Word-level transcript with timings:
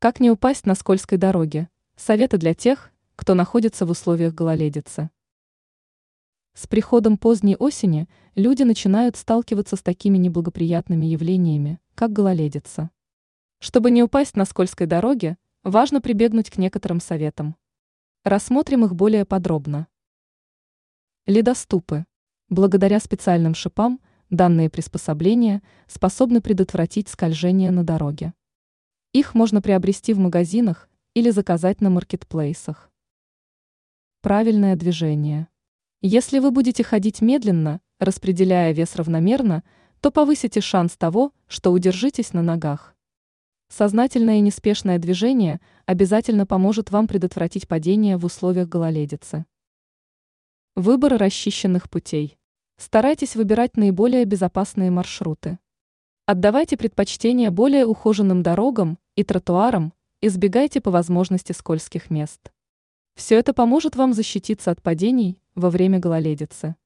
Как 0.00 0.20
не 0.20 0.30
упасть 0.30 0.64
на 0.64 0.76
скользкой 0.76 1.18
дороге? 1.18 1.68
Советы 1.96 2.38
для 2.38 2.54
тех, 2.54 2.92
кто 3.16 3.34
находится 3.34 3.84
в 3.84 3.90
условиях 3.90 4.32
гололедицы. 4.32 5.10
С 6.54 6.68
приходом 6.68 7.18
поздней 7.18 7.56
осени 7.56 8.08
люди 8.36 8.62
начинают 8.62 9.16
сталкиваться 9.16 9.74
с 9.74 9.82
такими 9.82 10.16
неблагоприятными 10.16 11.04
явлениями, 11.04 11.80
как 11.96 12.12
гололедица. 12.12 12.90
Чтобы 13.58 13.90
не 13.90 14.04
упасть 14.04 14.36
на 14.36 14.44
скользкой 14.44 14.86
дороге, 14.86 15.36
важно 15.64 16.00
прибегнуть 16.00 16.48
к 16.48 16.58
некоторым 16.58 17.00
советам. 17.00 17.56
Рассмотрим 18.22 18.84
их 18.84 18.94
более 18.94 19.24
подробно. 19.24 19.88
Ледоступы. 21.26 22.06
Благодаря 22.48 23.00
специальным 23.00 23.56
шипам 23.56 24.00
данные 24.30 24.70
приспособления 24.70 25.60
способны 25.88 26.40
предотвратить 26.40 27.08
скольжение 27.08 27.72
на 27.72 27.82
дороге. 27.82 28.32
Их 29.12 29.34
можно 29.34 29.62
приобрести 29.62 30.12
в 30.12 30.18
магазинах 30.18 30.88
или 31.14 31.30
заказать 31.30 31.80
на 31.80 31.88
маркетплейсах. 31.88 32.90
Правильное 34.20 34.76
движение. 34.76 35.48
Если 36.02 36.38
вы 36.38 36.50
будете 36.50 36.84
ходить 36.84 37.22
медленно, 37.22 37.80
распределяя 37.98 38.72
вес 38.72 38.96
равномерно, 38.96 39.64
то 40.00 40.10
повысите 40.10 40.60
шанс 40.60 40.96
того, 40.96 41.32
что 41.46 41.72
удержитесь 41.72 42.32
на 42.32 42.42
ногах. 42.42 42.94
Сознательное 43.68 44.36
и 44.36 44.40
неспешное 44.40 44.98
движение 44.98 45.60
обязательно 45.86 46.46
поможет 46.46 46.90
вам 46.90 47.06
предотвратить 47.06 47.66
падение 47.66 48.16
в 48.16 48.24
условиях 48.24 48.68
гололедицы. 48.68 49.46
Выбор 50.74 51.18
расчищенных 51.18 51.90
путей. 51.90 52.38
Старайтесь 52.76 53.36
выбирать 53.36 53.76
наиболее 53.76 54.24
безопасные 54.24 54.90
маршруты. 54.90 55.58
Отдавайте 56.30 56.76
предпочтение 56.76 57.50
более 57.50 57.86
ухоженным 57.86 58.42
дорогам 58.42 58.98
и 59.16 59.24
тротуарам, 59.24 59.94
избегайте 60.20 60.78
по 60.82 60.90
возможности 60.90 61.52
скользких 61.52 62.10
мест. 62.10 62.52
Все 63.14 63.38
это 63.38 63.54
поможет 63.54 63.96
вам 63.96 64.12
защититься 64.12 64.70
от 64.70 64.82
падений 64.82 65.40
во 65.54 65.70
время 65.70 65.98
гололедицы. 65.98 66.76